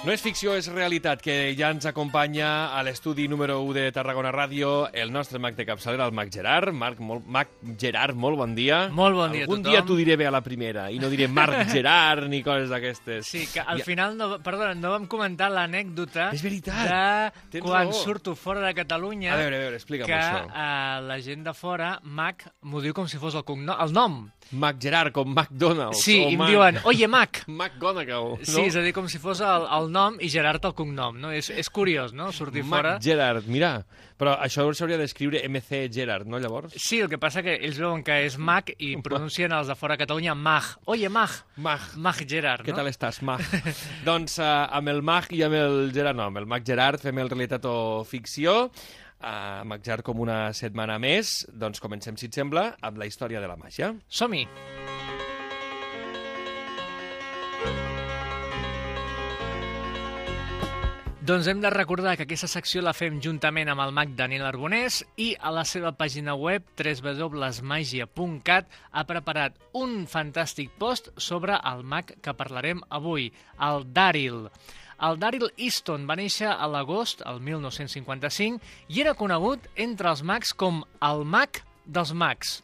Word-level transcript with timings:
No 0.00 0.14
és 0.14 0.22
ficció, 0.24 0.54
és 0.56 0.64
realitat, 0.72 1.20
que 1.20 1.34
ja 1.58 1.68
ens 1.74 1.84
acompanya 1.84 2.70
a 2.72 2.78
l'estudi 2.86 3.26
número 3.28 3.58
1 3.66 3.74
de 3.76 3.82
Tarragona 3.92 4.30
Ràdio 4.32 4.86
el 4.96 5.10
nostre 5.12 5.36
mag 5.38 5.52
de 5.58 5.66
capçalera, 5.68 6.06
el 6.08 6.14
Mag 6.16 6.30
Gerard. 6.32 6.72
Marc, 6.72 7.02
molt, 7.04 7.26
mag 7.28 7.50
Gerard, 7.78 8.16
molt 8.16 8.38
bon 8.40 8.54
dia. 8.56 8.86
Molt 8.88 9.18
bon 9.18 9.34
dia 9.34 9.42
a 9.42 9.44
Algun 9.44 9.60
tothom. 9.60 9.74
dia 9.76 9.82
t'ho 9.84 9.98
diré 9.98 10.16
bé 10.16 10.24
a 10.24 10.32
la 10.32 10.40
primera 10.40 10.86
i 10.90 10.96
no 10.98 11.10
diré 11.12 11.28
Marc 11.28 11.68
Gerard 11.74 12.30
ni 12.32 12.40
coses 12.42 12.72
d'aquestes. 12.72 13.28
Sí, 13.28 13.44
que 13.52 13.60
al 13.60 13.82
Ja- 13.82 13.84
final, 13.90 14.16
no, 14.16 14.30
perdona, 14.40 14.72
no 14.74 14.94
vam 14.96 15.04
comentar 15.06 15.50
l'anècdota 15.52 16.30
És 16.32 16.40
veritat, 16.48 16.88
de 17.36 17.58
tens 17.58 17.68
quan 17.68 17.90
raó. 17.92 18.00
surto 18.00 18.34
fora 18.34 18.64
de 18.64 18.72
Catalunya 18.80 19.34
A 19.34 19.36
veure, 19.36 19.56
a 19.60 19.64
veure, 19.66 19.76
explica'm 19.82 20.08
que 20.08 20.16
això. 20.16 20.46
uh, 20.48 21.04
la 21.12 21.20
gent 21.20 21.44
de 21.44 21.52
fora, 21.52 21.98
Mac, 22.04 22.46
m'ho 22.62 22.80
diu 22.80 22.96
com 22.96 23.04
si 23.06 23.20
fos 23.20 23.36
el, 23.36 23.44
cognom, 23.44 23.76
el 23.78 23.92
nom. 23.92 24.22
Mac 24.52 24.80
Gerard, 24.82 25.12
com 25.14 25.28
McDonald's. 25.30 26.02
Sí, 26.02 26.16
i 26.18 26.34
em 26.34 26.40
Mac... 26.40 26.50
diuen, 26.50 26.78
oye, 26.90 27.06
Mac. 27.10 27.42
McGonagall, 27.48 28.36
no? 28.38 28.44
Sí, 28.46 28.66
és 28.66 28.76
a 28.76 28.82
dir, 28.84 28.92
com 28.96 29.06
si 29.10 29.20
fos 29.22 29.42
el, 29.46 29.66
el 29.78 29.90
nom 29.94 30.18
i 30.20 30.30
Gerard 30.32 30.64
el 30.66 30.74
cognom, 30.78 31.18
no? 31.22 31.30
És, 31.34 31.52
és 31.54 31.70
curiós, 31.70 32.14
no?, 32.16 32.30
sortir 32.34 32.64
Mac 32.66 32.80
fora. 32.80 32.94
Gerard, 33.04 33.46
mira. 33.50 33.76
Però 34.20 34.34
això 34.36 34.66
s'hauria 34.76 34.98
d'escriure 35.00 35.40
MC 35.48 35.86
Gerard, 35.94 36.28
no, 36.28 36.36
llavors? 36.42 36.74
Sí, 36.76 36.98
el 37.00 37.08
que 37.08 37.16
passa 37.20 37.40
que 37.46 37.54
ells 37.56 37.78
veuen 37.80 38.02
que 38.04 38.18
és 38.26 38.36
Mac 38.36 38.74
i 38.76 38.92
pronuncien 39.00 39.54
els 39.56 39.70
de 39.70 39.76
fora 39.78 39.96
de 39.96 40.02
Catalunya 40.02 40.34
Mag. 40.36 40.74
Oye, 40.92 41.08
Mag. 41.08 41.38
Mag. 41.56 41.86
Mag 41.96 42.20
Gerard, 42.28 42.66
Què 42.66 42.74
no? 42.74 42.80
tal 42.82 42.90
estàs, 42.90 43.22
Mag? 43.24 43.40
doncs 44.08 44.36
uh, 44.42 44.66
amb 44.76 44.92
el 44.92 45.00
Mag 45.06 45.30
i 45.32 45.40
amb 45.46 45.56
el 45.56 45.78
Gerard, 45.94 46.18
no, 46.20 46.28
amb 46.28 46.42
el 46.42 46.50
Mag 46.50 46.66
Gerard 46.68 47.00
fem 47.00 47.22
el 47.22 47.32
realitat 47.32 47.64
o 47.70 48.02
ficció. 48.04 48.66
Uh, 49.20 49.60
Mag 49.68 49.84
Gerard 49.84 50.04
com 50.06 50.22
una 50.24 50.48
setmana 50.56 50.96
més. 51.02 51.42
Doncs 51.52 51.82
comencem, 51.84 52.16
si 52.16 52.30
et 52.30 52.40
sembla, 52.40 52.70
amb 52.80 53.00
la 53.00 53.08
història 53.10 53.42
de 53.44 53.50
la 53.50 53.58
màgia. 53.60 53.92
Som-hi. 54.08 54.46
Doncs 61.30 61.46
hem 61.46 61.60
de 61.62 61.70
recordar 61.70 62.16
que 62.16 62.24
aquesta 62.24 62.48
secció 62.50 62.80
la 62.82 62.90
fem 62.96 63.20
juntament 63.22 63.68
amb 63.70 63.84
el 63.84 63.92
mag 63.94 64.16
Daniel 64.18 64.46
Arbonés 64.48 64.96
i 65.20 65.36
a 65.38 65.52
la 65.54 65.62
seva 65.68 65.92
pàgina 65.94 66.32
web 66.34 66.64
www.magia.cat 66.80 68.66
ha 68.90 69.04
preparat 69.06 69.60
un 69.78 70.08
fantàstic 70.10 70.72
post 70.80 71.12
sobre 71.20 71.54
el 71.70 71.84
mag 71.86 72.10
que 72.24 72.34
parlarem 72.34 72.80
avui, 72.88 73.28
el 73.62 73.84
Daryl. 73.94 74.48
El 75.00 75.16
Daryl 75.20 75.48
Easton 75.56 76.04
va 76.08 76.16
néixer 76.20 76.50
a 76.50 76.66
l'agost, 76.68 77.22
el 77.28 77.40
1955, 77.40 78.60
i 78.92 79.00
era 79.00 79.14
conegut 79.16 79.70
entre 79.80 80.10
els 80.12 80.22
mags 80.26 80.52
com 80.52 80.82
el 81.08 81.24
mag 81.24 81.62
dels 81.86 82.12
mags. 82.12 82.58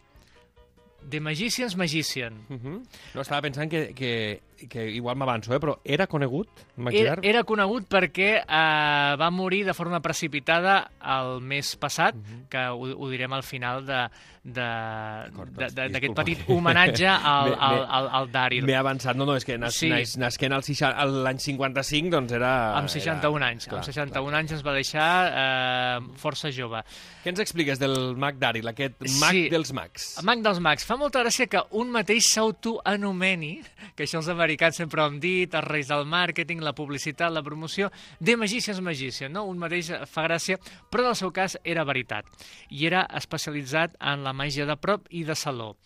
The 1.09 1.20
Magician's 1.23 1.77
Magician. 1.77 2.45
Uh 2.51 2.57
-huh. 2.57 2.83
No, 3.14 3.20
estava 3.20 3.41
pensant 3.42 3.70
que, 3.70 3.95
que, 3.95 4.42
que 4.71 4.89
igual 4.91 5.17
m'avanço, 5.17 5.53
eh? 5.55 5.61
però 5.61 5.79
era 5.85 6.07
conegut, 6.07 6.49
Era, 6.91 7.17
era 7.23 7.43
conegut 7.45 7.87
perquè 7.89 8.31
eh, 8.41 9.17
va 9.21 9.31
morir 9.31 9.65
de 9.67 9.75
forma 9.75 10.01
precipitada 10.01 10.91
el 11.05 11.41
mes 11.41 11.75
passat, 11.77 12.15
Mhm. 12.17 12.47
que 12.48 12.67
ho, 12.69 12.81
ho 12.97 13.09
direm 13.11 13.33
al 13.33 13.43
final 13.43 13.85
doncs, 13.87 15.75
d'aquest 15.75 16.15
petit 16.15 16.43
homenatge 16.48 17.07
al, 17.35 17.53
al, 17.59 17.81
al, 17.98 18.09
al 18.21 18.31
Daryl. 18.33 18.65
M'he 18.65 18.77
avançat, 18.79 19.17
no, 19.19 19.27
no, 19.27 19.35
és 19.37 19.45
que 19.45 19.59
nas, 19.59 19.75
Sí. 19.77 19.89
nas, 19.91 20.17
nasquent 20.17 20.55
al 20.55 20.63
60 20.65 20.95
a 20.97 21.05
l'any 21.05 21.41
55, 21.43 22.11
doncs 22.15 22.33
era... 22.33 22.53
Amb 22.79 22.89
61 22.89 23.37
era... 23.43 23.51
anys. 23.53 23.69
amb 23.69 23.83
61 23.85 24.35
anys 24.39 24.53
ens 24.57 24.65
va 24.65 24.73
deixar 24.77 25.09
eh, 25.35 26.01
força 26.23 26.51
jove. 26.55 26.80
Què 27.25 27.33
ens 27.35 27.42
expliques 27.42 27.79
del 27.83 28.14
mag 28.17 28.39
Daryl, 28.39 28.69
aquest 28.73 29.03
mag 29.20 29.35
Sí. 29.35 29.48
dels 29.53 29.73
mags? 29.75 30.09
Mag 30.25 30.42
dels 30.47 30.61
mags. 30.63 30.86
Fa 30.86 30.97
molta 30.97 31.20
gràcia 31.25 31.48
que 31.51 31.61
un 31.77 31.91
mateix 31.91 32.30
s'autoanomeni, 32.33 33.61
que 33.97 34.05
això 34.07 34.19
els 34.23 34.29
americans 34.29 34.45
sempre 34.73 35.02
ho 35.02 35.07
hem 35.07 35.18
dit, 35.20 35.52
els 35.55 35.64
reis 35.67 35.89
del 35.89 36.05
màrqueting, 36.07 36.61
la 36.62 36.73
publicitat, 36.73 37.33
la 37.33 37.42
promoció, 37.42 37.90
de 38.20 38.36
Magicians 38.36 38.80
Magician, 38.80 39.33
no? 39.33 39.45
Un 39.45 39.58
mateix 39.58 39.90
fa 40.07 40.23
gràcia, 40.29 40.58
però 40.90 41.02
en 41.02 41.08
el 41.08 41.17
seu 41.17 41.33
cas 41.33 41.58
era 41.64 41.84
veritat. 41.84 42.24
I 42.70 42.86
era 42.86 43.06
especialitzat 43.14 43.96
en 44.01 44.23
la 44.23 44.33
màgia 44.33 44.67
de 44.67 44.77
prop 44.77 45.06
i 45.11 45.24
de 45.24 45.35
saló. 45.35 45.77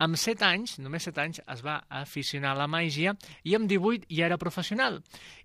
Amb 0.00 0.16
7 0.16 0.44
anys, 0.44 0.78
només 0.78 1.02
7 1.04 1.20
anys, 1.20 1.40
es 1.46 1.62
va 1.62 1.84
aficionar 1.90 2.52
a 2.52 2.58
la 2.62 2.66
màgia 2.66 3.16
i 3.44 3.54
amb 3.54 3.68
18 3.68 4.06
ja 4.08 4.26
era 4.26 4.38
professional. 4.38 5.02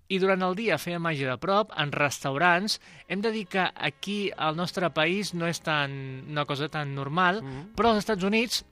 I 0.08 0.18
durant 0.18 0.40
el 0.42 0.54
dia 0.56 0.78
feia 0.78 0.98
màgia 0.98 1.28
de 1.28 1.36
prop, 1.36 1.72
en 1.76 1.92
restaurants. 1.92 2.80
Hem 3.08 3.20
de 3.20 3.32
dir 3.32 3.46
que 3.46 3.66
aquí, 3.74 4.30
al 4.36 4.56
nostre 4.56 4.88
país, 4.90 5.34
no 5.34 5.46
és 5.46 5.60
tan, 5.60 6.24
una 6.30 6.46
cosa 6.46 6.68
tan 6.68 6.94
normal, 6.94 7.42
Mhm. 7.42 7.74
però 7.76 7.90
als 7.90 7.98
Estats 7.98 8.24
Units 8.24 8.64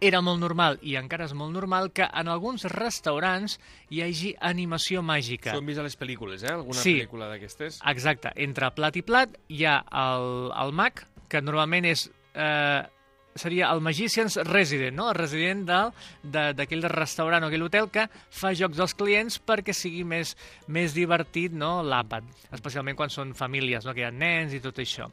era 0.00 0.20
molt 0.22 0.38
normal, 0.40 0.78
i 0.82 0.94
encara 0.96 1.24
és 1.26 1.32
molt 1.34 1.52
normal, 1.52 1.90
que 1.92 2.06
en 2.06 2.28
alguns 2.28 2.64
restaurants 2.70 3.58
hi 3.90 4.02
hagi 4.04 4.34
animació 4.40 5.02
màgica. 5.02 5.50
Això 5.52 5.58
ho 5.58 5.64
hem 5.64 5.72
vist 5.72 5.80
a 5.80 5.86
les 5.86 5.98
pel·lícules, 5.98 6.44
eh? 6.44 6.52
Alguna 6.52 6.78
Sí. 6.80 6.94
pel·lícula 7.00 7.28
d'aquestes? 7.32 7.80
Exacte. 7.86 8.32
Entre 8.36 8.70
plat 8.76 8.96
i 8.96 9.02
plat 9.02 9.34
hi 9.48 9.64
ha 9.64 9.80
el, 9.90 10.52
el 10.54 10.72
mag, 10.72 11.04
que 11.28 11.42
normalment 11.42 11.84
és... 11.90 12.08
Eh, 12.34 12.82
seria 13.38 13.68
el 13.70 13.80
Magician's 13.80 14.34
Resident, 14.48 14.96
no? 14.96 15.10
el 15.12 15.14
resident 15.14 15.60
d'aquell 16.26 16.82
restaurant 16.90 17.44
o 17.44 17.46
aquell 17.46 17.62
hotel 17.62 17.86
que 17.94 18.08
fa 18.34 18.50
jocs 18.58 18.80
dels 18.80 18.96
clients 18.98 19.36
perquè 19.38 19.70
sigui 19.76 20.02
més, 20.02 20.32
més 20.66 20.90
divertit 20.96 21.54
no? 21.54 21.76
l'àpat, 21.86 22.24
especialment 22.50 22.96
quan 22.98 23.12
són 23.14 23.36
famílies, 23.38 23.86
no? 23.86 23.94
que 23.94 24.02
hi 24.02 24.08
ha 24.08 24.10
nens 24.10 24.56
i 24.56 24.60
tot 24.64 24.80
això. 24.82 25.06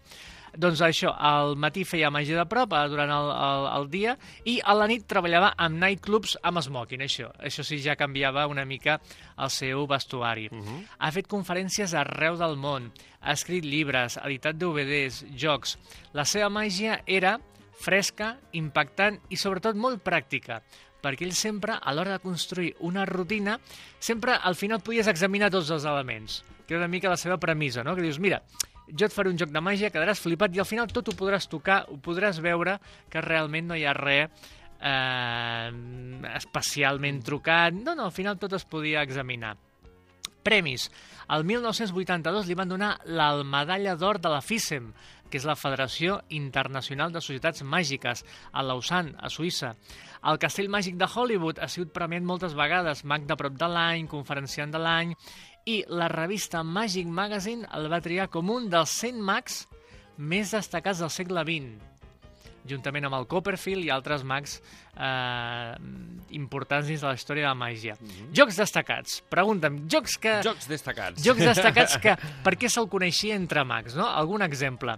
Doncs 0.57 0.81
això, 0.85 1.11
al 1.11 1.55
matí 1.59 1.83
feia 1.88 2.11
màgia 2.13 2.38
de 2.39 2.45
prop 2.49 2.73
eh, 2.73 2.83
durant 2.91 3.11
el, 3.11 3.31
el, 3.31 3.67
el 3.77 3.88
dia 3.91 4.16
i 4.47 4.57
a 4.63 4.75
la 4.77 4.88
nit 4.88 5.07
treballava 5.09 5.53
amb 5.61 5.79
nightclubs 5.81 6.38
amb 6.43 6.63
smoking, 6.63 7.03
això. 7.05 7.31
Això 7.39 7.66
sí 7.66 7.81
ja 7.83 7.97
canviava 7.99 8.47
una 8.51 8.66
mica 8.66 8.99
el 9.38 9.51
seu 9.51 9.85
vestuari. 9.88 10.47
Uh 10.51 10.61
-huh. 10.61 10.79
Ha 10.99 11.11
fet 11.11 11.27
conferències 11.27 11.93
arreu 11.93 12.38
del 12.38 12.55
món, 12.55 12.91
ha 13.21 13.33
escrit 13.33 13.66
llibres, 13.66 14.17
ha 14.17 14.27
editat 14.27 14.55
DVDs, 14.55 15.25
jocs. 15.35 15.77
La 16.13 16.25
seva 16.25 16.49
màgia 16.49 17.01
era 17.05 17.39
fresca, 17.75 18.37
impactant 18.51 19.19
i 19.29 19.37
sobretot 19.37 19.75
molt 19.75 20.03
pràctica, 20.03 20.61
perquè 21.03 21.27
ell 21.27 21.35
sempre, 21.37 21.77
a 21.81 21.93
l'hora 21.93 22.16
de 22.16 22.23
construir 22.23 22.73
una 22.79 23.05
rutina, 23.05 23.59
sempre 23.99 24.33
al 24.41 24.55
final 24.55 24.81
podies 24.81 25.07
examinar 25.07 25.51
tots 25.53 25.69
els 25.69 25.85
elements, 25.85 26.43
que 26.66 26.73
era 26.73 26.83
una 26.83 26.91
mica 26.91 27.09
la 27.09 27.17
seva 27.17 27.37
premissa, 27.37 27.83
no? 27.83 27.95
que 27.95 28.01
dius, 28.01 28.19
mira, 28.19 28.41
jo 28.88 29.07
et 29.07 29.13
faré 29.13 29.31
un 29.31 29.40
joc 29.40 29.53
de 29.53 29.62
màgia, 29.63 29.91
quedaràs 29.94 30.22
flipat 30.22 30.56
i 30.56 30.62
al 30.62 30.69
final 30.69 30.91
tot 30.94 31.09
ho 31.09 31.16
podràs 31.18 31.50
tocar, 31.50 31.84
ho 31.90 31.97
podràs 32.01 32.41
veure 32.44 32.78
que 33.09 33.23
realment 33.23 33.72
no 33.72 33.78
hi 33.78 33.85
ha 33.85 33.96
res 33.97 34.29
eh, 34.81 35.72
especialment 36.35 37.23
trucat. 37.25 37.73
No, 37.73 37.96
no, 37.96 38.09
al 38.09 38.16
final 38.16 38.38
tot 38.41 38.53
es 38.53 38.66
podia 38.69 39.03
examinar. 39.06 39.56
Premis. 40.46 40.91
El 41.34 41.41
1982 41.50 42.46
li 42.46 42.57
van 42.57 42.69
donar 42.69 42.91
la 43.09 43.31
medalla 43.41 43.96
d'or 43.97 44.19
de 44.22 44.29
la 44.29 44.44
FISEM, 44.46 44.91
que 45.25 45.40
és 45.40 45.47
la 45.50 45.56
Federació 45.57 46.19
Internacional 46.38 47.09
de 47.12 47.23
Societats 47.23 47.63
Màgiques, 47.66 48.22
a 48.53 48.62
Lausanne, 48.62 49.16
a 49.17 49.31
Suïssa. 49.34 49.73
El 50.29 50.38
Castell 50.41 50.69
Màgic 50.69 51.00
de 51.02 51.09
Hollywood 51.09 51.57
ha 51.62 51.69
sigut 51.69 51.94
premiat 51.94 52.23
moltes 52.25 52.53
vegades, 52.57 53.02
mag 53.09 53.25
de 53.25 53.38
prop 53.40 53.57
de 53.57 53.69
l'any, 53.73 54.06
conferenciant 54.12 54.69
de 54.73 54.81
l'any, 54.81 55.16
i 55.65 55.81
la 55.89 56.07
revista 56.11 56.61
Magic 56.63 57.07
Magazine 57.09 57.65
el 57.73 57.89
va 57.89 58.01
triar 58.05 58.29
com 58.33 58.51
un 58.53 58.69
dels 58.69 58.93
100 59.01 59.21
mags 59.25 59.63
més 60.17 60.53
destacats 60.53 61.01
del 61.01 61.13
segle 61.13 61.41
XX 61.47 61.95
juntament 62.69 63.05
amb 63.07 63.17
el 63.19 63.27
Copperfield 63.29 63.85
i 63.85 63.91
altres 63.93 64.25
mags 64.27 64.57
eh, 64.57 65.75
importants 66.37 66.89
dins 66.89 67.03
de 67.03 67.07
la 67.07 67.13
història 67.17 67.45
de 67.45 67.51
la 67.51 67.57
màgia. 67.57 67.95
Jocs 68.35 68.59
destacats. 68.61 69.19
Pregunta'm, 69.31 69.84
jocs 69.91 70.17
que... 70.22 70.40
Jocs 70.45 70.69
destacats. 70.72 71.23
Jocs 71.25 71.45
destacats 71.45 71.97
que... 72.01 72.17
Per 72.45 72.55
què 72.59 72.72
se'l 72.72 72.90
coneixia 72.91 73.37
entre 73.37 73.63
mags, 73.67 73.97
no? 73.97 74.07
Algun 74.09 74.45
exemple. 74.45 74.97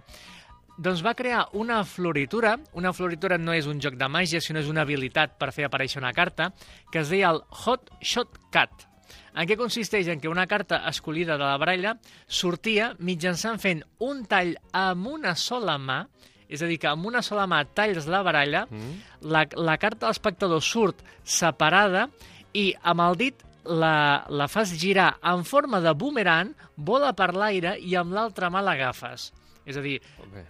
Doncs 0.78 1.02
va 1.04 1.14
crear 1.18 1.44
una 1.58 1.82
floritura. 1.84 2.56
Una 2.78 2.94
floritura 2.94 3.38
no 3.38 3.56
és 3.56 3.68
un 3.68 3.82
joc 3.82 3.98
de 4.00 4.08
màgia, 4.08 4.40
sinó 4.40 4.62
és 4.62 4.70
una 4.70 4.86
habilitat 4.86 5.36
per 5.40 5.50
fer 5.52 5.66
aparèixer 5.68 6.00
una 6.00 6.14
carta, 6.16 6.52
que 6.92 7.02
es 7.02 7.12
deia 7.12 7.34
el 7.34 7.42
Hot 7.64 7.92
Shot 8.00 8.38
Cat. 8.54 8.88
En 9.34 9.46
què 9.48 9.56
consisteix? 9.56 10.08
En 10.08 10.20
què 10.20 10.28
una 10.30 10.46
carta 10.46 10.82
escollida 10.88 11.36
de 11.38 11.44
la 11.44 11.58
baralla 11.58 11.96
sortia 12.26 12.92
mitjançant 12.98 13.58
fent 13.62 13.82
un 14.04 14.24
tall 14.26 14.54
amb 14.72 15.06
una 15.06 15.34
sola 15.36 15.78
mà, 15.78 16.02
és 16.48 16.62
a 16.62 16.66
dir, 16.66 16.78
que 16.80 16.88
amb 16.88 17.04
una 17.06 17.20
sola 17.22 17.46
mà 17.46 17.62
talls 17.74 18.06
la 18.08 18.22
baralla, 18.22 18.66
Mm. 18.70 18.94
la, 19.28 19.46
la 19.56 19.76
carta 19.76 20.06
de 20.06 20.12
l'espectador 20.12 20.62
surt 20.62 21.02
separada 21.24 22.08
i 22.54 22.74
amb 22.82 23.00
el 23.04 23.16
dit 23.20 23.44
la, 23.68 24.24
la 24.28 24.46
fas 24.48 24.70
girar 24.80 25.18
en 25.22 25.44
forma 25.44 25.80
de 25.84 25.92
boomerang, 25.92 26.54
vola 26.76 27.12
per 27.12 27.34
l'aire 27.34 27.76
i 27.84 27.94
amb 28.00 28.14
l'altra 28.16 28.48
mà 28.50 28.62
l'agafes. 28.64 29.32
És 29.68 29.76
a 29.76 29.82
dir, 29.84 29.98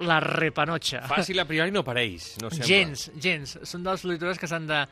la 0.07 0.21
repanotxa. 0.23 1.03
Fàcil 1.11 1.41
a 1.43 1.47
priori 1.49 1.73
no 1.75 1.83
pareix, 1.87 2.37
no 2.43 2.51
sembla. 2.53 2.69
Gens, 2.69 3.09
gens. 3.19 3.57
Són 3.67 3.83
de 3.83 3.97
les 3.97 4.39
que 4.39 4.47
s'han 4.51 4.69
de, 4.69 4.85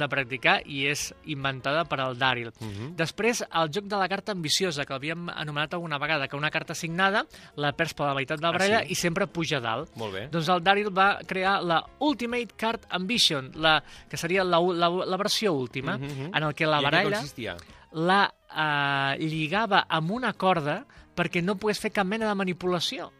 de 0.00 0.08
practicar 0.08 0.56
i 0.64 0.86
és 0.88 1.10
inventada 1.30 1.84
per 1.84 2.00
al 2.00 2.16
Daryl. 2.18 2.50
Mhm. 2.60 2.94
Després, 2.96 3.44
el 3.44 3.70
joc 3.74 3.84
de 3.90 4.00
la 4.00 4.08
carta 4.08 4.32
ambiciosa, 4.32 4.86
que 4.86 4.94
l'havíem 4.96 5.28
anomenat 5.28 5.74
alguna 5.74 5.98
vegada, 5.98 6.28
que 6.28 6.36
una 6.36 6.50
carta 6.50 6.74
signada 6.74 7.26
la 7.56 7.72
perds 7.76 7.94
per 7.94 8.06
la 8.08 8.14
meitat 8.14 8.38
de 8.40 8.46
la 8.46 8.48
Ah, 8.48 8.52
baralla 8.58 8.80
sí? 8.86 8.92
i 8.92 8.94
sempre 8.94 9.26
puja 9.26 9.60
dalt. 9.60 9.94
Molt 9.96 10.14
bé. 10.14 10.28
Doncs 10.32 10.48
el 10.48 10.62
Daryl 10.64 10.90
va 10.96 11.18
crear 11.26 11.62
la 11.62 11.84
Ultimate 12.00 12.54
Card 12.56 12.86
Ambition, 12.90 13.50
la, 13.54 13.82
que 14.08 14.16
seria 14.16 14.44
la, 14.44 14.58
la, 14.60 14.88
la 14.88 15.16
versió 15.16 15.52
última, 15.52 15.98
Mhm, 15.98 16.04
mhm. 16.04 16.34
en 16.36 16.42
el 16.42 16.54
que 16.54 16.66
la 16.66 16.80
baralla 16.80 17.22
la 17.92 18.34
eh, 18.50 19.18
lligava 19.24 19.86
amb 19.88 20.10
una 20.10 20.32
corda 20.32 20.84
perquè 21.14 21.42
no 21.42 21.54
pogués 21.56 21.78
fer 21.78 21.92
cap 21.94 22.06
mena 22.06 22.26
de 22.28 22.34
manipulació. 22.34 23.12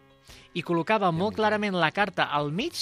I 0.55 0.62
col·locava 0.62 1.11
molt 1.11 1.37
clarament 1.39 1.75
la 1.75 1.91
carta 1.91 2.29
al 2.31 2.53
mig 2.55 2.79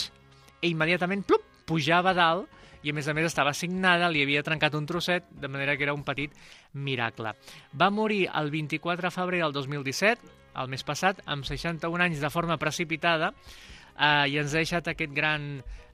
i 0.63 0.71
immediatament, 0.71 1.25
plup, 1.27 1.45
pujava 1.67 2.13
dalt 2.15 2.61
i 2.83 2.91
a 2.91 2.95
més 2.95 3.07
a 3.09 3.15
més 3.15 3.29
estava 3.29 3.53
signada, 3.55 4.11
li 4.11 4.23
havia 4.25 4.43
trencat 4.43 4.75
un 4.75 4.87
trosset, 4.87 5.29
de 5.31 5.49
manera 5.49 5.77
que 5.77 5.87
era 5.87 5.95
un 5.95 6.03
petit 6.05 6.33
miracle. 6.75 7.35
Va 7.79 7.91
morir 7.95 8.27
el 8.35 8.51
24 8.51 9.07
de 9.07 9.15
febrer 9.15 9.43
del 9.45 9.55
2017, 9.55 10.33
el 10.59 10.73
mes 10.73 10.83
passat, 10.85 11.23
amb 11.25 11.47
61 11.49 12.09
anys 12.09 12.21
de 12.21 12.31
forma 12.31 12.59
precipitada, 12.61 13.31
eh, 13.97 14.27
i 14.29 14.37
ens 14.43 14.53
ha 14.53 14.65
deixat 14.65 14.91
aquest 14.93 15.15
gran, 15.15 15.47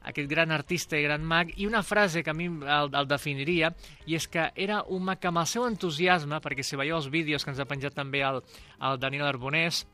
aquest 0.08 0.30
gran 0.30 0.54
artista 0.54 0.96
i 0.96 1.04
gran 1.04 1.22
mag, 1.28 1.52
i 1.60 1.68
una 1.68 1.84
frase 1.84 2.24
que 2.24 2.32
a 2.32 2.36
mi 2.36 2.48
el, 2.48 2.90
el 2.90 3.10
definiria, 3.10 3.70
i 4.06 4.16
és 4.16 4.26
que 4.32 4.48
era 4.56 4.80
un 4.88 5.04
mag 5.04 5.20
que 5.20 5.28
amb 5.30 5.44
el 5.44 5.50
seu 5.50 5.68
entusiasme, 5.68 6.40
perquè 6.40 6.64
si 6.64 6.80
veieu 6.80 6.96
els 6.98 7.12
vídeos 7.12 7.44
que 7.44 7.52
ens 7.52 7.60
ha 7.60 7.68
penjat 7.68 7.94
també 7.94 8.24
el, 8.24 8.42
el 8.80 8.98
Daniel 8.98 9.28
Arbonés, 9.28 9.84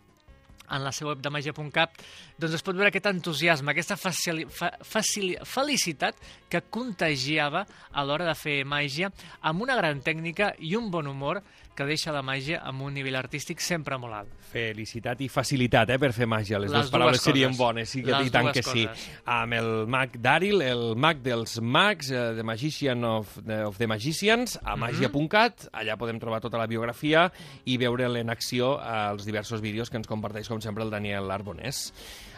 en 0.71 0.85
la 0.85 0.93
seva 0.93 1.11
web 1.15 1.21
de 1.23 1.31
magia.cap, 1.31 1.91
doncs 2.39 2.55
es 2.55 2.63
pot 2.63 2.75
veure 2.77 2.89
aquest 2.89 3.07
entusiasme, 3.07 3.71
aquesta 3.73 3.97
facili, 3.97 4.47
fa, 4.47 4.71
facili, 4.83 5.37
felicitat 5.45 6.17
que 6.49 6.63
contagiava 6.71 7.67
a 7.93 8.05
l'hora 8.05 8.27
de 8.31 8.35
fer 8.39 8.63
màgia 8.65 9.11
amb 9.43 9.63
una 9.67 9.77
gran 9.77 10.01
tècnica 10.01 10.55
i 10.59 10.75
un 10.77 10.91
bon 10.91 11.07
humor 11.11 11.43
que 11.75 11.83
deixa 11.89 12.13
la 12.15 12.21
màgia 12.23 12.61
amb 12.63 12.85
un 12.87 12.95
nivell 12.95 13.17
artístic 13.19 13.59
sempre 13.59 13.97
molt 13.99 14.15
alt. 14.15 14.29
Felicitat 14.53 15.19
i 15.25 15.27
facilitat, 15.29 15.91
eh, 15.91 15.97
per 15.99 16.13
fer 16.15 16.29
màgia. 16.31 16.61
Les, 16.63 16.71
Les 16.71 16.85
dues 16.85 16.91
paraules 16.93 17.17
dues 17.19 17.25
serien 17.25 17.49
coses. 17.51 17.59
bones, 17.59 17.89
sí 17.91 18.03
que 18.05 18.13
i 18.23 18.31
tant 18.31 18.53
que 18.55 18.63
sí. 18.63 18.85
coses. 18.87 19.09
Amb 19.27 19.57
el 19.59 19.71
mag 19.91 20.15
Daryl, 20.23 20.63
el 20.63 20.95
mag 20.95 21.19
dels 21.25 21.57
mags, 21.61 22.13
eh, 22.13 22.35
The 22.37 22.45
Magician 22.47 23.03
of, 23.05 23.35
the- 23.45 23.65
of 23.67 23.77
the 23.79 23.89
Magicians, 23.89 24.57
a 24.63 24.77
magia.cat. 24.77 25.67
Allà 25.73 25.97
podem 25.99 26.21
trobar 26.21 26.41
tota 26.41 26.59
la 26.59 26.69
biografia 26.69 27.27
i 27.65 27.77
veure'l 27.77 28.21
en 28.23 28.31
acció 28.31 28.79
als 28.81 29.25
diversos 29.27 29.61
vídeos 29.61 29.91
que 29.91 29.97
ens 29.97 30.07
comparteix, 30.07 30.47
com 30.55 30.63
sempre, 30.65 30.87
el 30.87 30.95
Daniel 30.95 31.31
Arbonés. 31.35 31.89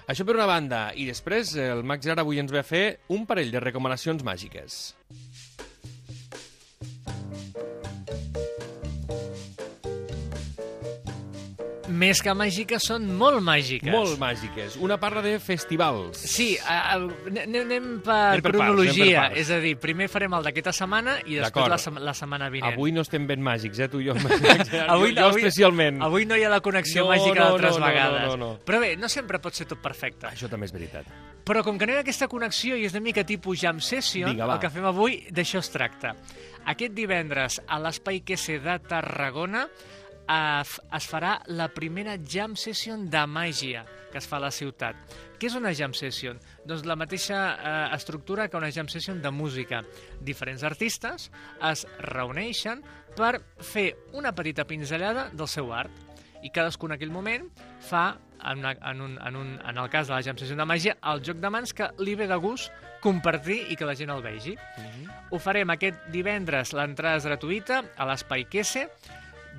Això 0.06 0.24
per 0.24 0.36
una 0.38 0.48
banda. 0.48 0.88
I 0.94 1.08
després, 1.10 1.52
el 1.60 1.82
mag 1.84 2.02
Gerard 2.02 2.22
avui 2.22 2.40
ens 2.40 2.52
ve 2.54 2.62
a 2.62 2.66
fer 2.66 2.84
un 3.12 3.26
parell 3.28 3.52
de 3.52 3.62
recomanacions 3.62 4.24
màgiques. 4.26 4.94
Més 11.96 12.20
que 12.22 12.32
màgiques, 12.36 12.84
són 12.90 13.06
molt 13.16 13.40
màgiques. 13.44 13.90
Molt 13.92 14.18
màgiques. 14.20 14.76
Una 14.84 14.98
parla 15.00 15.22
de 15.24 15.38
festivals. 15.40 16.18
Sí, 16.18 16.56
a- 16.60 16.94
anem, 16.96 17.54
anem 17.64 17.86
per, 18.04 18.12
Anem 18.36 18.42
per 18.44 18.52
parts, 18.52 18.58
cronologia. 18.60 19.02
anem 19.04 19.14
per 19.14 19.22
parts. 19.28 19.40
És 19.40 19.50
a 19.50 19.60
dir, 19.64 19.74
primer 19.80 20.08
farem 20.12 20.34
el 20.36 20.44
d'aquesta 20.50 20.72
setmana 20.76 21.16
i 21.24 21.38
després 21.40 21.68
la, 21.72 22.00
la 22.10 22.14
setmana 22.14 22.50
vinent. 22.52 22.74
Avui 22.74 22.92
no 22.92 23.00
estem 23.06 23.26
ben 23.26 23.40
màgics, 23.42 23.78
eh, 23.80 23.88
tu 23.88 24.00
i 24.00 24.10
jo. 24.10 24.14
avui, 24.88 25.14
jo, 25.16 25.20
jo 25.22 25.28
especialment. 25.38 26.02
Avui 26.02 26.26
no 26.26 26.36
hi 26.36 26.44
ha 26.44 26.50
la 26.52 26.60
connexió 26.60 27.04
No, 27.06 27.10
màgica 27.14 27.38
no, 27.40 27.44
d'altres 27.50 27.78
no, 27.78 27.80
no, 27.80 27.86
vegades. 27.86 28.22
no, 28.28 28.36
no, 28.36 28.52
no. 28.52 28.60
Però 28.66 28.80
bé, 28.82 28.94
no 29.00 29.08
sempre 29.08 29.38
pot 29.40 29.54
ser 29.56 29.66
tot 29.66 29.80
perfecte. 29.82 30.26
Això 30.28 30.50
també 30.52 30.66
és 30.68 30.74
veritat. 30.76 31.06
Però 31.46 31.62
com 31.62 31.78
que 31.78 31.86
no 31.86 31.92
hi 31.94 32.00
ha 32.00 32.02
aquesta 32.02 32.26
connexió 32.28 32.74
i 32.76 32.84
és 32.88 32.92
una 32.96 33.04
mica 33.04 33.22
tipus 33.24 33.60
jam 33.62 33.78
session, 33.80 34.32
Vinga, 34.32 34.46
va. 34.50 34.54
el 34.56 34.60
que 34.64 34.70
fem 34.74 34.84
avui 34.84 35.20
d'això 35.30 35.60
es 35.62 35.70
tracta. 35.70 36.16
Aquest 36.66 36.92
divendres 36.96 37.60
a 37.68 37.78
l'Espai 37.78 38.20
QC 38.26 38.58
de 38.64 38.78
Tarragona 38.88 39.68
es 40.26 41.06
farà 41.06 41.36
la 41.46 41.68
primera 41.70 42.16
jam 42.18 42.56
session 42.58 43.06
de 43.10 43.22
màgia 43.30 43.84
que 44.10 44.18
es 44.18 44.26
fa 44.26 44.38
a 44.38 44.46
la 44.46 44.50
ciutat. 44.54 44.96
Què 45.36 45.50
és 45.50 45.56
una 45.58 45.74
jam 45.76 45.92
session? 45.94 46.38
Doncs 46.64 46.86
la 46.88 46.96
mateixa 46.96 47.38
eh, 47.52 47.72
estructura 47.96 48.48
que 48.48 48.56
una 48.56 48.70
jam 48.72 48.88
session 48.88 49.20
de 49.22 49.30
música. 49.30 49.82
Diferents 50.24 50.64
artistes 50.64 51.28
es 51.70 51.84
reuneixen 52.00 52.82
per 53.16 53.40
fer 53.60 53.90
una 54.16 54.32
petita 54.36 54.64
pinzellada 54.64 55.28
del 55.32 55.48
seu 55.48 55.72
art 55.72 55.92
i 56.44 56.50
cadascú 56.52 56.88
en 56.88 56.96
aquell 56.96 57.12
moment 57.12 57.46
fa, 57.84 58.16
en, 58.40 58.60
una, 58.60 58.72
en, 58.72 59.00
un, 59.00 59.18
en, 59.20 59.36
un, 59.36 59.54
en 59.60 59.78
el 59.78 59.90
cas 59.90 60.08
de 60.08 60.14
la 60.14 60.22
jam 60.24 60.38
session 60.38 60.60
de 60.60 60.66
màgia, 60.68 60.96
el 61.12 61.22
joc 61.24 61.40
de 61.42 61.50
mans 61.52 61.72
que 61.76 61.90
li 62.00 62.16
ve 62.16 62.28
de 62.30 62.40
gust 62.40 62.72
compartir 63.04 63.58
i 63.70 63.76
que 63.76 63.86
la 63.88 63.94
gent 63.98 64.10
el 64.12 64.24
vegi. 64.24 64.56
Ho 65.30 65.40
farem 65.42 65.70
aquest 65.74 66.08
divendres, 66.14 66.72
l'entrada 66.76 67.20
és 67.20 67.28
gratuïta 67.28 67.82
a 67.96 68.08
l'Espai 68.08 68.46
Quese 68.50 68.86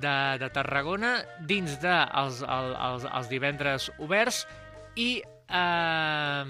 de, 0.02 0.16
de 0.40 0.48
Tarragona, 0.54 1.18
dins 1.46 1.78
de 1.82 1.96
els, 2.22 2.42
el, 2.42 2.72
els, 2.88 3.06
els 3.20 3.30
divendres 3.30 3.90
oberts 3.98 4.44
i 4.96 5.10
eh, 5.22 6.44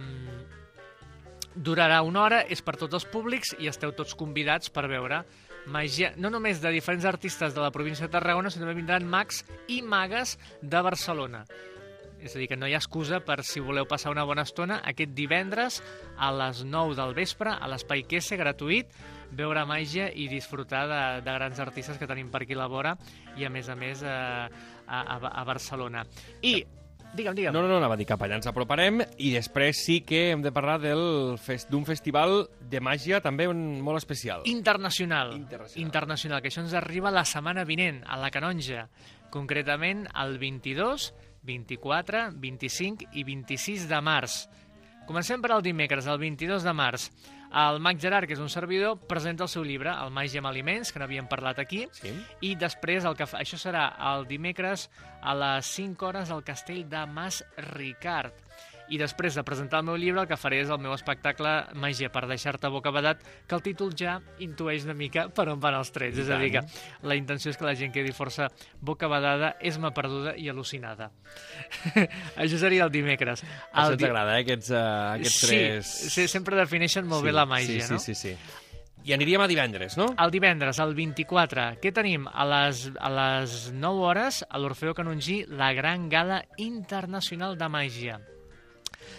durarà 1.54 2.02
una 2.06 2.22
hora, 2.24 2.42
és 2.46 2.62
per 2.62 2.76
tots 2.78 3.00
els 3.00 3.08
públics 3.08 3.54
i 3.58 3.70
esteu 3.70 3.92
tots 3.96 4.14
convidats 4.18 4.70
per 4.70 4.86
veure 4.90 5.24
màgia, 5.68 6.12
no 6.16 6.30
només 6.32 6.62
de 6.62 6.72
diferents 6.72 7.04
artistes 7.04 7.54
de 7.54 7.60
la 7.60 7.72
província 7.74 8.06
de 8.06 8.12
Tarragona, 8.14 8.50
sinó 8.50 8.68
que 8.68 8.78
vindran 8.78 9.08
mags 9.08 9.42
i 9.68 9.82
magues 9.82 10.38
de 10.62 10.80
Barcelona. 10.82 11.44
És 12.22 12.34
a 12.34 12.38
dir, 12.40 12.48
que 12.50 12.56
no 12.58 12.66
hi 12.66 12.74
ha 12.74 12.80
excusa 12.82 13.20
per, 13.24 13.44
si 13.46 13.60
voleu 13.62 13.86
passar 13.86 14.10
una 14.10 14.24
bona 14.26 14.42
estona, 14.42 14.80
aquest 14.84 15.12
divendres 15.14 15.80
a 16.18 16.32
les 16.34 16.64
9 16.66 16.96
del 16.98 17.14
vespre 17.14 17.52
a 17.54 17.68
l'Espai 17.70 18.02
Quese, 18.10 18.36
gratuït, 18.40 18.90
veure 19.30 19.62
màgia 19.68 20.08
i 20.10 20.26
disfrutar 20.28 20.86
de, 20.88 21.02
de 21.22 21.36
grans 21.36 21.60
artistes 21.60 21.98
que 22.00 22.08
tenim 22.10 22.30
per 22.32 22.42
aquí 22.42 22.56
a 22.56 22.62
la 22.62 22.66
vora 22.72 22.96
i, 23.36 23.44
a 23.44 23.50
més 23.52 23.68
a 23.68 23.76
més, 23.76 24.02
a, 24.02 24.48
a, 24.86 25.00
a- 25.18 25.32
a 25.42 25.44
Barcelona. 25.44 26.02
I, 26.42 26.56
digue'm, 27.14 27.36
digue'm. 27.36 27.52
No, 27.54 27.62
no, 27.62 27.68
no, 27.68 27.76
anava 27.78 27.94
a 27.94 28.00
dir 28.00 28.06
cap 28.08 28.20
allà 28.24 28.38
ens 28.40 28.48
aproparem 28.50 28.98
i 29.20 29.30
després 29.36 29.84
sí 29.84 30.00
que 30.08 30.30
hem 30.32 30.42
de 30.42 30.50
parlar 30.52 30.78
d'un 30.82 31.84
festival 31.86 32.48
de 32.58 32.80
màgia 32.80 33.20
també 33.24 33.46
un, 33.48 33.78
molt 33.84 34.00
especial. 34.02 34.42
Internacional. 34.48 35.36
Internacional. 35.36 35.86
Internacional, 35.86 36.42
que 36.42 36.50
això 36.50 36.64
ens 36.64 36.74
arriba 36.74 37.12
la 37.14 37.24
setmana 37.28 37.64
vinent, 37.68 38.02
a 38.08 38.18
la 38.18 38.32
Canonja. 38.34 38.88
Concretament, 39.30 40.06
el 40.16 40.38
22, 40.40 41.12
24, 41.48 42.28
25 42.36 43.08
i 43.16 43.24
26 43.24 43.88
de 43.90 44.00
març. 44.04 44.42
Comencem 45.08 45.40
per 45.40 45.54
al 45.54 45.64
dimecres, 45.64 46.06
el 46.06 46.18
22 46.20 46.62
de 46.66 46.72
març. 46.76 47.08
El 47.48 47.78
Mag 47.80 47.96
Gerard, 47.96 48.28
que 48.28 48.34
és 48.36 48.42
un 48.44 48.50
servidor, 48.52 48.98
presenta 49.08 49.46
el 49.46 49.48
seu 49.48 49.64
llibre, 49.64 49.88
El 50.04 50.10
Màgia 50.12 50.42
amb 50.42 50.50
Aliments, 50.50 50.90
que 50.92 51.00
n'havíem 51.00 51.30
parlat 51.30 51.58
aquí, 51.62 51.86
Sí? 51.96 52.12
i 52.44 52.50
després 52.60 53.06
el 53.08 53.16
que 53.16 53.24
fa, 53.24 53.40
això 53.40 53.56
serà 53.56 53.86
el 54.12 54.26
dimecres 54.28 54.90
a 55.22 55.32
les 55.34 55.70
5 55.78 56.10
hores 56.10 56.30
al 56.30 56.44
castell 56.44 56.84
de 56.92 57.06
Mas 57.06 57.40
Ricard. 57.56 58.36
I 58.88 58.96
després 58.96 59.34
de 59.36 59.42
presentar 59.44 59.80
el 59.82 59.86
meu 59.88 59.96
llibre, 60.00 60.22
el 60.22 60.28
que 60.30 60.36
faré 60.40 60.62
és 60.62 60.70
el 60.72 60.78
meu 60.80 60.94
espectacle 60.94 61.50
Màgia 61.76 62.08
per 62.12 62.22
deixar-te 62.28 62.70
bocabadat, 62.72 63.20
que 63.46 63.54
el 63.54 63.62
títol 63.64 63.92
ja 63.96 64.18
intueix 64.40 64.86
una 64.86 64.94
mica 64.96 65.26
per 65.28 65.48
on 65.52 65.60
van 65.60 65.76
els 65.76 65.90
trets. 65.92 66.16
I 66.16 66.22
és 66.24 66.30
a 66.32 66.38
dir, 66.40 66.52
que 66.54 66.62
tant. 66.62 66.78
la 67.10 67.16
intenció 67.18 67.52
és 67.52 67.58
que 67.60 67.66
la 67.68 67.74
gent 67.76 67.92
quedi 67.92 68.14
força 68.16 68.48
bocabadada, 68.80 69.56
esma 69.60 69.90
perduda 69.92 70.32
i 70.40 70.48
al·lucinada. 70.48 71.10
això 72.42 72.60
seria 72.60 72.86
el 72.86 72.92
dimecres. 72.94 73.44
Això 73.72 73.90
El 73.92 73.98
di- 73.98 74.06
t'agrada, 74.06 74.38
eh, 74.38 74.46
aquests, 74.46 74.70
uh, 74.72 74.80
aquests 75.18 75.42
tres... 75.44 75.92
Sí, 76.06 76.10
sí, 76.16 76.28
sempre 76.32 76.56
defineixen 76.56 77.06
molt 77.08 77.24
bé 77.28 77.34
la 77.36 77.44
màgia, 77.48 77.84
sí, 77.84 77.92
no? 77.92 78.00
Sí, 78.00 78.14
sí, 78.14 78.32
sí. 78.32 78.64
I 79.08 79.12
aniríem 79.14 79.40
a 79.40 79.46
divendres, 79.48 79.94
no? 79.96 80.08
El 80.20 80.32
divendres, 80.34 80.80
el 80.82 80.90
24, 80.96 81.68
què 81.80 81.92
tenim? 81.94 82.26
A 82.28 82.44
les, 82.48 82.88
a 82.98 83.08
les 83.12 83.70
9 83.72 84.02
hores, 84.04 84.42
a 84.48 84.58
l'Orfeo 84.58 84.92
Canongí, 84.96 85.44
la 85.48 85.70
gran 85.72 86.08
gala 86.12 86.42
internacional 86.56 87.56
de 87.56 87.68
màgia. 87.72 88.18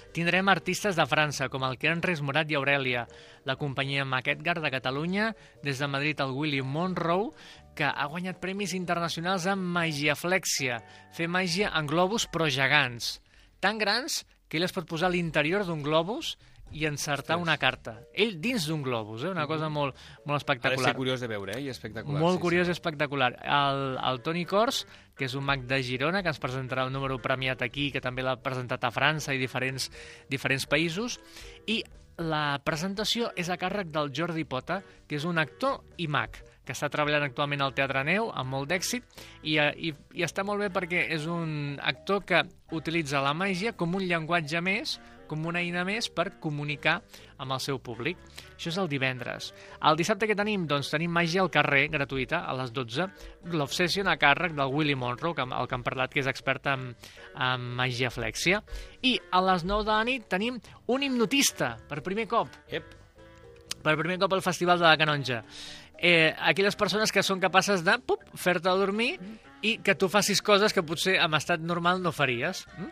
Tindrem 0.10 0.50
artistes 0.50 0.98
de 0.98 1.06
França, 1.06 1.48
com 1.54 1.62
el 1.68 1.78
Keren 1.78 2.02
Reis 2.02 2.24
Morat 2.26 2.50
i 2.50 2.58
Aurelia, 2.58 3.04
la 3.46 3.56
companyia 3.62 4.08
Maquetgar 4.10 4.58
de 4.58 4.72
Catalunya, 4.74 5.36
des 5.62 5.78
de 5.78 5.88
Madrid 5.88 6.24
el 6.26 6.34
Willy 6.34 6.64
Monroe, 6.66 7.30
que 7.78 7.86
ha 7.86 8.08
guanyat 8.10 8.42
premis 8.42 8.74
internacionals 8.74 9.46
amb 9.48 9.70
magiaflèxia, 9.78 10.82
fer 11.14 11.30
màgia 11.30 11.70
en 11.78 11.86
globus 11.88 12.26
però 12.26 12.50
gegants, 12.50 13.20
tan 13.62 13.78
grans 13.78 14.24
que 14.50 14.58
ell 14.58 14.66
es 14.66 14.74
pot 14.74 14.90
posar 14.90 15.12
a 15.12 15.14
l'interior 15.14 15.64
d'un 15.68 15.86
globus 15.86 16.34
i 16.72 16.86
encertar 16.86 17.36
Ostres. 17.36 17.42
una 17.42 17.58
carta. 17.58 17.96
Ell 18.14 18.40
dins 18.42 18.68
d'un 18.68 18.82
globus, 18.84 19.24
eh? 19.24 19.30
una 19.30 19.48
cosa 19.48 19.70
molt, 19.70 19.96
molt 20.26 20.36
Ha 20.36 20.38
de 20.38 20.38
espectacular. 20.38 20.96
curiós 20.96 21.20
de 21.20 21.28
veure, 21.28 21.58
eh? 21.58 21.62
I 21.62 21.70
espectacular. 21.70 22.22
Molt 22.22 22.38
sí, 22.38 22.42
curiós 22.42 22.68
sí. 22.68 22.72
i 22.72 22.78
espectacular. 22.78 23.32
El, 23.44 23.98
el 23.98 24.22
Toni 24.22 24.46
Cors, 24.46 24.86
que 25.18 25.26
és 25.26 25.36
un 25.36 25.44
mag 25.46 25.66
de 25.68 25.82
Girona, 25.84 26.22
que 26.24 26.30
ens 26.30 26.40
presentarà 26.40 26.86
el 26.88 26.94
número 26.94 27.20
premiat 27.20 27.62
aquí, 27.62 27.92
que 27.92 28.02
també 28.02 28.24
l'ha 28.24 28.38
presentat 28.42 28.84
a 28.84 28.92
França 28.92 29.34
i 29.34 29.42
diferents, 29.42 29.90
diferents 30.30 30.66
països, 30.70 31.20
i 31.68 31.82
la 32.20 32.60
presentació 32.64 33.32
és 33.40 33.50
a 33.50 33.58
càrrec 33.58 33.92
del 33.92 34.12
Jordi 34.16 34.44
Pota, 34.44 34.82
que 35.08 35.16
és 35.16 35.26
un 35.26 35.40
actor 35.40 35.82
i 35.98 36.08
mag, 36.12 36.36
que 36.66 36.76
està 36.76 36.90
treballant 36.92 37.24
actualment 37.26 37.64
al 37.66 37.74
Teatre 37.74 38.04
Neu, 38.06 38.28
amb 38.30 38.52
molt 38.54 38.70
d'èxit, 38.70 39.06
i, 39.42 39.58
eh, 39.58 39.72
i, 39.76 39.94
i 40.20 40.26
està 40.28 40.44
molt 40.46 40.62
bé 40.62 40.68
perquè 40.70 41.08
és 41.16 41.26
un 41.26 41.80
actor 41.82 42.26
que 42.28 42.44
utilitza 42.76 43.24
la 43.26 43.34
màgia 43.34 43.74
com 43.74 43.96
un 43.98 44.06
llenguatge 44.06 44.62
més, 44.62 45.00
com 45.30 45.46
una 45.48 45.62
eina 45.62 45.86
més 45.88 46.10
per 46.12 46.40
comunicar 46.42 46.98
amb 47.40 47.56
el 47.56 47.62
seu 47.64 47.80
públic. 47.84 48.20
Això 48.56 48.72
és 48.74 48.80
el 48.82 48.90
divendres. 48.92 49.52
El 49.86 50.00
dissabte 50.00 50.28
que 50.28 50.38
tenim? 50.38 50.66
Doncs 50.68 50.92
tenim 50.92 51.14
màgia 51.16 51.44
al 51.46 51.52
carrer, 51.54 51.86
gratuïta, 51.94 52.42
a 52.50 52.56
les 52.60 52.74
12. 52.76 53.08
L'Obsession 53.54 54.10
a 54.10 54.18
càrrec 54.20 54.56
del 54.58 54.74
Willy 54.74 54.98
Monroe, 55.00 55.38
que, 55.38 55.46
el 55.46 55.70
que 55.70 55.78
hem 55.78 55.86
parlat, 55.86 56.14
que 56.14 56.24
és 56.24 56.30
expert 56.32 56.68
en, 56.74 56.90
en 57.36 57.68
màgia 57.80 58.12
flèxia. 58.14 58.64
I 59.06 59.18
a 59.32 59.44
les 59.52 59.68
9 59.68 59.86
de 59.88 59.94
la 59.94 60.08
nit 60.10 60.26
tenim 60.32 60.60
un 60.90 61.06
hipnotista, 61.06 61.76
per 61.90 62.02
primer 62.06 62.28
cop. 62.32 62.52
Ep. 62.68 62.98
Per 63.80 63.94
primer 63.96 64.18
cop 64.20 64.34
al 64.36 64.44
Festival 64.44 64.82
de 64.82 64.90
la 64.90 64.98
Canonja. 65.00 65.44
Eh, 66.00 66.34
aquelles 66.48 66.76
persones 66.80 67.12
que 67.12 67.24
són 67.24 67.42
capaces 67.44 67.84
de 67.84 67.98
fer-te 68.40 68.72
dormir 68.80 69.14
i 69.62 69.78
que 69.84 69.96
tu 70.00 70.08
facis 70.12 70.42
coses 70.46 70.74
que 70.76 70.84
potser 70.86 71.18
en 71.20 71.36
estat 71.36 71.62
normal 71.64 72.02
no 72.04 72.14
faries. 72.16 72.64
Mm? 72.78 72.90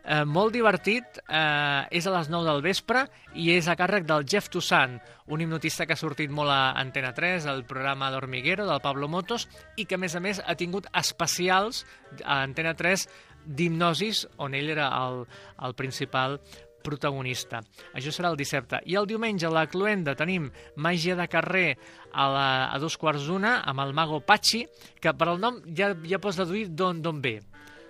Eh, 0.00 0.24
molt 0.28 0.52
divertit, 0.54 1.20
eh, 1.28 1.86
és 1.90 2.06
a 2.06 2.14
les 2.14 2.28
9 2.28 2.46
del 2.48 2.62
vespre 2.64 3.06
i 3.34 3.50
és 3.54 3.68
a 3.68 3.76
càrrec 3.76 4.06
del 4.08 4.26
Jeff 4.28 4.50
Toussaint, 4.52 4.98
un 5.26 5.40
hipnotista 5.40 5.86
que 5.86 5.94
ha 5.94 6.00
sortit 6.00 6.30
molt 6.30 6.52
a 6.52 6.72
Antena 6.80 7.12
3, 7.16 7.46
al 7.46 7.64
programa 7.64 8.10
d'Hormiguero, 8.10 8.66
del 8.66 8.80
Pablo 8.84 9.08
Motos, 9.08 9.48
i 9.76 9.86
que 9.86 9.96
a 9.96 10.02
més 10.02 10.16
a 10.16 10.20
més 10.20 10.42
ha 10.44 10.56
tingut 10.56 10.88
especials 10.92 11.84
a 12.24 12.42
Antena 12.42 12.74
3 12.74 13.08
d'hipnosis, 13.46 14.26
on 14.36 14.54
ell 14.54 14.68
era 14.68 14.90
el, 15.00 15.24
el 15.64 15.74
principal 15.74 16.40
protagonista. 16.84 17.62
Això 17.94 18.12
serà 18.14 18.32
el 18.32 18.38
dissabte. 18.40 18.82
I 18.86 18.98
el 19.00 19.08
diumenge 19.10 19.48
a 19.48 19.54
la 19.54 19.66
Cluenda 19.70 20.16
tenim 20.18 20.50
Màgia 20.80 21.16
de 21.18 21.28
carrer 21.30 21.68
a, 22.12 22.26
la, 22.26 22.48
a 22.72 22.78
dos 22.82 22.96
quarts 23.00 23.28
d'una 23.28 23.60
amb 23.68 23.84
el 23.84 23.94
Mago 23.96 24.20
Pachi, 24.24 24.64
que 25.00 25.14
per 25.14 25.30
al 25.30 25.40
nom 25.42 25.60
ja, 25.76 25.92
ja 26.06 26.20
pots 26.22 26.40
deduir 26.40 26.68
d'on 26.72 27.22
ve. 27.22 27.38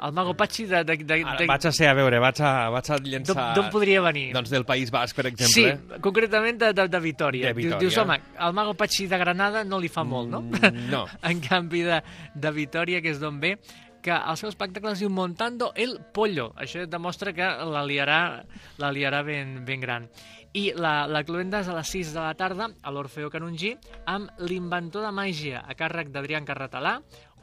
El 0.01 0.13
Mago 0.13 0.35
Pachi 0.35 0.65
de... 0.65 0.83
de, 0.85 0.97
de, 0.97 1.17
Ara, 1.21 1.37
de... 1.37 1.47
vaig 1.47 1.67
a 1.69 1.73
ser, 1.77 1.91
a 1.91 1.95
veure, 1.97 2.21
vaig 2.23 2.39
a, 2.41 2.53
vaig 2.73 2.89
a 2.89 2.97
llençar... 3.05 3.51
D'on 3.57 3.69
podria 3.73 4.01
venir? 4.07 4.31
Doncs 4.33 4.53
del 4.53 4.65
País 4.65 4.89
Basc, 4.93 5.17
per 5.17 5.27
exemple. 5.29 5.53
Sí, 5.53 5.99
concretament 6.01 6.57
de, 6.63 6.71
de, 6.77 6.87
de 6.89 7.01
Vitoria. 7.05 7.51
De 7.51 7.59
Vitòria. 7.59 7.83
Dius, 7.83 7.99
home, 8.01 8.17
el 8.47 8.57
Mago 8.57 8.73
Pachi 8.81 9.05
de 9.11 9.21
Granada 9.21 9.63
no 9.69 9.81
li 9.83 9.93
fa 9.93 10.05
molt, 10.09 10.33
no? 10.33 10.41
Mm, 10.49 10.89
no. 10.89 11.05
en 11.31 11.45
canvi 11.45 11.85
de, 11.85 12.01
de 12.33 12.55
Vitoria, 12.57 13.03
que 13.05 13.13
és 13.13 13.21
d'on 13.21 13.43
ve, 13.45 13.59
que 14.03 14.13
el 14.15 14.37
seu 14.41 14.51
espectacle 14.51 14.93
es 14.95 15.01
diu 15.03 15.11
Montando 15.13 15.71
el 15.77 15.99
Pollo. 16.15 16.51
Això 16.61 16.85
demostra 16.89 17.35
que 17.37 17.47
la 17.47 17.85
liarà, 17.87 18.21
la 18.81 18.93
liarà 18.93 19.23
ben, 19.27 19.61
ben 19.67 19.81
gran. 19.81 20.09
I 20.57 20.73
la, 20.75 21.07
la 21.07 21.23
cluenda 21.23 21.61
és 21.63 21.69
a 21.71 21.77
les 21.77 21.93
6 21.95 22.15
de 22.17 22.21
la 22.25 22.35
tarda 22.35 22.67
a 22.83 22.91
l'Orfeo 22.91 23.31
Canongí 23.31 23.77
amb 24.11 24.33
l'inventor 24.43 25.07
de 25.07 25.13
màgia 25.15 25.63
a 25.63 25.77
càrrec 25.79 26.11
d'Adrián 26.11 26.49
Carratalà, 26.49 26.97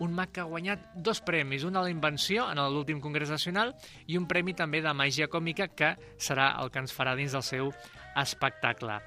un 0.04 0.12
mag 0.14 0.34
que 0.34 0.44
ha 0.44 0.50
guanyat 0.50 0.92
dos 0.94 1.22
premis, 1.26 1.64
un 1.64 1.80
a 1.80 1.86
la 1.86 1.94
invenció 1.94 2.50
en 2.52 2.60
l'últim 2.74 3.00
Congrés 3.02 3.32
Nacional 3.32 3.74
i 4.06 4.20
un 4.20 4.28
premi 4.28 4.54
també 4.54 4.84
de 4.84 4.94
màgia 4.94 5.30
còmica 5.32 5.70
que 5.72 5.96
serà 6.20 6.52
el 6.62 6.70
que 6.70 6.84
ens 6.84 6.94
farà 6.94 7.16
dins 7.16 7.34
del 7.34 7.46
seu 7.48 7.72
espectacle. 8.18 9.00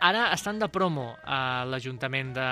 Ara 0.00 0.30
estan 0.32 0.58
de 0.58 0.68
promo 0.68 1.14
a 1.24 1.64
l'Ajuntament 1.68 2.34
de, 2.36 2.48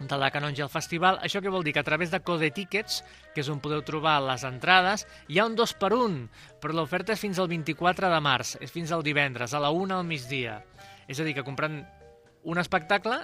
de 0.00 0.18
la 0.18 0.30
Canonja 0.30 0.64
al 0.66 0.72
festival. 0.72 1.20
Això 1.24 1.40
què 1.42 1.52
vol 1.52 1.64
dir? 1.64 1.74
Que 1.76 1.82
a 1.82 1.86
través 1.86 2.12
de 2.12 2.20
Code 2.20 2.50
Tickets, 2.54 3.02
que 3.34 3.42
és 3.44 3.50
on 3.52 3.60
podeu 3.64 3.82
trobar 3.86 4.18
les 4.24 4.44
entrades, 4.48 5.06
hi 5.28 5.40
ha 5.40 5.46
un 5.48 5.56
dos 5.56 5.74
per 5.76 5.92
un, 5.96 6.24
però 6.62 6.76
l'oferta 6.76 7.14
és 7.16 7.22
fins 7.22 7.40
al 7.40 7.50
24 7.52 8.10
de 8.12 8.22
març, 8.24 8.56
és 8.60 8.72
fins 8.72 8.92
al 8.92 9.04
divendres, 9.06 9.54
a 9.54 9.62
la 9.62 9.72
1 9.72 9.96
al 9.96 10.08
migdia. 10.08 10.60
És 11.06 11.20
a 11.20 11.24
dir, 11.24 11.36
que 11.36 11.46
comprant 11.46 11.80
un 12.46 12.58
espectacle 12.62 13.18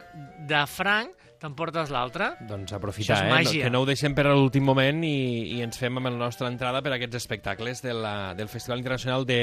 de 0.48 0.62
franc 0.66 1.18
t'emportes 1.42 1.90
l'altre. 1.90 2.28
Doncs 2.46 2.74
aprofitar, 2.76 3.24
eh? 3.26 3.30
màgia. 3.32 3.64
Que 3.66 3.72
no 3.74 3.82
ho 3.82 3.86
deixem 3.88 4.14
per 4.14 4.28
a 4.30 4.34
l'últim 4.36 4.64
moment 4.66 5.02
i, 5.06 5.56
i 5.56 5.58
ens 5.64 5.78
fem 5.80 5.98
amb 5.98 6.10
la 6.10 6.14
nostra 6.20 6.46
entrada 6.50 6.82
per 6.84 6.92
a 6.92 6.98
aquests 7.00 7.18
espectacles 7.18 7.82
de 7.82 7.96
la, 7.98 8.14
del 8.38 8.50
Festival 8.52 8.82
Internacional 8.82 9.26
de 9.26 9.40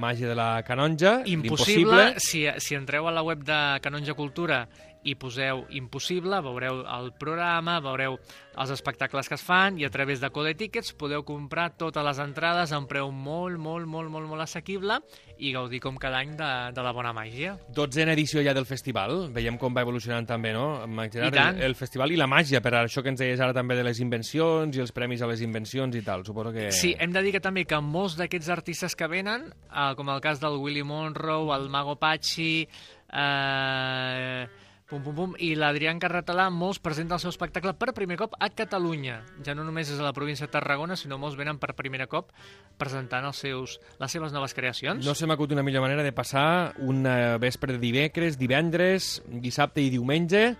Màgia 0.00 0.30
de 0.30 0.38
la 0.38 0.48
Canonja. 0.64 1.18
Impossible, 1.28 2.14
si, 2.24 2.46
si 2.64 2.78
entreu 2.78 3.08
a 3.08 3.12
la 3.14 3.24
web 3.26 3.44
de 3.44 3.60
Canonja 3.84 4.16
Cultura 4.16 4.64
i 5.04 5.14
poseu 5.20 5.64
Impossible, 5.76 6.40
veureu 6.44 6.82
el 6.96 7.12
programa, 7.20 7.78
veureu 7.84 8.16
els 8.60 8.70
espectacles 8.70 9.28
que 9.28 9.36
es 9.36 9.44
fan 9.44 9.78
i 9.80 9.84
a 9.84 9.90
través 9.92 10.20
de 10.22 10.30
Code 10.32 10.54
Tickets 10.58 10.94
podeu 10.98 11.24
comprar 11.26 11.72
totes 11.78 12.04
les 12.06 12.20
entrades 12.22 12.72
a 12.72 12.80
un 12.80 12.88
preu 12.90 13.10
molt, 13.12 13.58
molt, 13.58 13.86
molt, 13.90 14.10
molt, 14.10 14.28
molt 14.30 14.44
assequible 14.46 15.00
i 15.38 15.52
gaudir 15.52 15.80
com 15.82 15.96
cada 15.98 16.20
any 16.22 16.34
de, 16.38 16.50
de 16.74 16.82
la 16.86 16.92
bona 16.94 17.12
màgia. 17.16 17.56
Dotzena 17.74 18.14
edició 18.14 18.42
ja 18.46 18.54
del 18.54 18.68
festival. 18.68 19.28
Veiem 19.34 19.58
com 19.58 19.74
va 19.74 19.82
evolucionant 19.82 20.28
també, 20.28 20.54
no? 20.54 20.84
Gerard, 21.10 21.34
I 21.34 21.36
tant. 21.36 21.58
el, 21.58 21.72
el 21.72 21.78
festival 21.78 22.14
i 22.14 22.18
la 22.20 22.28
màgia, 22.30 22.62
per 22.64 22.76
això 22.78 23.02
que 23.02 23.10
ens 23.12 23.20
deies 23.20 23.42
ara 23.42 23.56
també 23.56 23.76
de 23.78 23.84
les 23.86 24.00
invencions 24.00 24.76
i 24.76 24.84
els 24.84 24.94
premis 24.94 25.22
a 25.22 25.30
les 25.30 25.42
invencions 25.44 25.96
i 25.98 26.04
tal. 26.06 26.24
Suposo 26.26 26.54
que... 26.54 26.70
Sí, 26.74 26.94
hem 26.98 27.12
de 27.14 27.24
dir 27.26 27.34
que 27.34 27.42
també 27.44 27.66
que 27.68 27.80
molts 27.82 28.16
d'aquests 28.20 28.52
artistes 28.54 28.94
que 28.96 29.10
venen, 29.10 29.50
eh, 29.50 29.88
com 29.98 30.14
el 30.14 30.22
cas 30.24 30.40
del 30.42 30.60
Willy 30.62 30.86
Monroe, 30.86 31.50
el 31.58 31.68
Mago 31.72 31.98
Pachi, 31.98 32.68
eh, 33.10 34.46
pum, 34.90 35.02
pum, 35.02 35.14
pum, 35.16 35.32
i 35.40 35.54
l'Adrián 35.58 35.98
Carratalà, 36.02 36.50
molts 36.52 36.78
presenten 36.82 37.16
el 37.16 37.22
seu 37.22 37.32
espectacle 37.32 37.72
per 37.78 37.94
primer 37.96 38.18
cop 38.20 38.36
a 38.38 38.50
Catalunya. 38.52 39.22
Ja 39.46 39.56
no 39.56 39.64
només 39.64 39.90
és 39.90 39.98
a 40.00 40.06
la 40.06 40.12
província 40.16 40.46
de 40.46 40.52
Tarragona, 40.52 40.96
sinó 41.00 41.18
molts 41.18 41.38
venen 41.40 41.58
per 41.62 41.72
primer 41.78 42.06
cop 42.10 42.30
presentant 42.78 43.24
els 43.24 43.40
seus, 43.40 43.78
les 44.00 44.12
seves 44.12 44.34
noves 44.34 44.54
creacions. 44.54 45.04
No 45.06 45.16
se 45.16 45.26
m'acut 45.30 45.56
una 45.56 45.64
millor 45.66 45.84
manera 45.86 46.04
de 46.04 46.12
passar 46.12 46.74
un 46.84 47.04
vespre 47.40 47.74
de 47.74 47.82
dimecres, 47.82 48.38
divendres, 48.38 49.18
dissabte 49.26 49.82
i 49.82 49.90
diumenge 49.94 50.54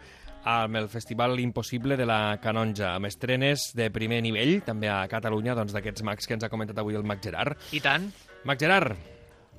amb 0.44 0.76
el 0.76 0.90
Festival 0.92 1.38
Impossible 1.40 1.96
de 1.96 2.04
la 2.04 2.36
Canonja, 2.42 2.94
amb 2.98 3.08
estrenes 3.08 3.70
de 3.76 3.88
primer 3.92 4.20
nivell, 4.24 4.58
també 4.64 4.90
a 4.92 5.02
Catalunya, 5.08 5.56
doncs 5.56 5.72
d'aquests 5.72 6.04
mags 6.04 6.28
que 6.28 6.36
ens 6.36 6.44
ha 6.44 6.52
comentat 6.52 6.80
avui 6.82 6.96
el 6.98 7.06
Mag 7.08 7.24
Gerard. 7.24 7.56
I 7.72 7.80
tant. 7.80 8.10
Mag 8.44 8.60
Gerard, 8.60 8.92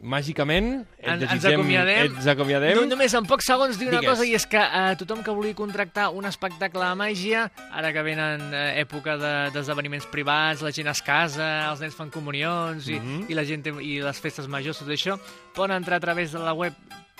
màgicament, 0.01 0.85
et 0.99 1.07
En- 1.07 1.23
ens 1.23 1.45
acomiadem. 1.45 2.15
Ens 2.15 2.27
acomiadem. 2.27 2.75
No, 2.75 2.85
només 2.85 3.13
en 3.13 3.25
pocs 3.25 3.45
segons 3.45 3.77
dir 3.79 3.87
una 3.89 3.99
Digues. 3.99 4.13
cosa, 4.17 4.25
i 4.25 4.33
és 4.35 4.45
que 4.45 4.57
eh, 4.57 4.95
tothom 4.99 5.23
que 5.23 5.31
vulgui 5.31 5.53
contractar 5.53 6.09
un 6.09 6.25
espectacle 6.25 6.83
de 6.85 6.95
màgia, 6.95 7.51
ara 7.71 7.91
que 7.93 8.01
venen 8.03 8.53
eh, 8.53 8.81
època 8.83 9.17
de- 9.17 9.51
d'esdeveniments 9.51 10.05
privats, 10.07 10.61
la 10.61 10.71
gent 10.71 10.87
es 10.87 11.01
casa, 11.01 11.69
els 11.71 11.79
nens 11.81 11.95
fan 11.95 12.09
comunions, 12.11 12.87
i, 12.87 12.99
Mhm. 12.99 13.25
i 13.29 13.33
la 13.33 13.43
gent 13.45 13.63
té, 13.63 13.73
i 13.81 13.99
les 14.01 14.19
festes 14.19 14.47
majors, 14.47 14.77
tot 14.79 14.87
això, 14.89 15.17
poden 15.53 15.75
entrar 15.77 15.97
a 15.97 15.99
través 15.99 16.31
de 16.31 16.39
la 16.39 16.53
web 16.53 16.73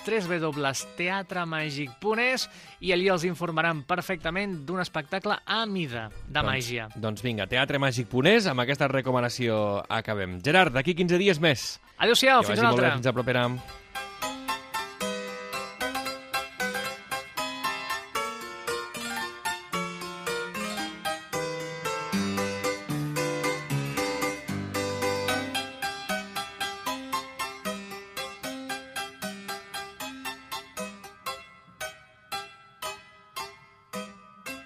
www.teatremàgic.es 0.06 2.48
i 2.80 2.92
allí 2.94 3.08
els 3.12 3.24
informaran 3.28 3.82
perfectament 3.88 4.56
d'un 4.66 4.80
espectacle 4.82 5.34
a 5.44 5.66
mida 5.66 6.08
de 6.28 6.42
màgia. 6.46 6.88
Doncs, 6.94 7.02
doncs 7.02 7.22
vinga, 7.26 7.46
teatremàgic.es, 7.50 8.46
amb 8.52 8.60
aquesta 8.64 8.88
recomanació 8.92 9.82
acabem. 9.88 10.40
Gerard, 10.44 10.72
d'aquí 10.76 10.94
15 10.94 11.18
dies 11.18 11.40
més. 11.42 11.80
Adéu-siau, 11.98 12.40
Que 12.42 12.46
fins 12.52 12.60
vagi 12.60 12.62
una 12.62 12.70
molt 12.70 12.80
bé, 12.80 12.86
altra. 12.86 12.96
Fins 13.00 13.10
a 13.10 13.12
propera. 13.16 13.42